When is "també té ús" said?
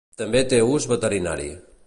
0.21-0.89